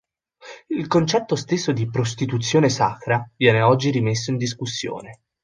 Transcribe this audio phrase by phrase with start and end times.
[0.69, 5.21] Il concetto stesso di "prostituzione sacra" viene oggi rimesso in discussione.